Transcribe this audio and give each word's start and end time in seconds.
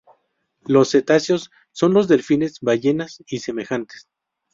Los 0.65 0.89
cetáceos 0.89 1.51
son 1.71 1.93
los 1.93 2.07
delfines, 2.07 2.57
ballenas 2.61 3.21
y 3.27 3.37
semejantes. 3.37 4.07